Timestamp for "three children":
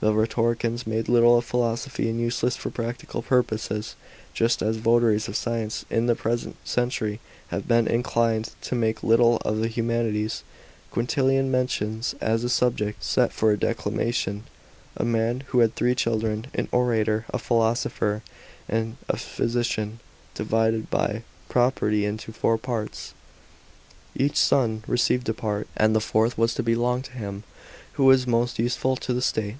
15.74-16.46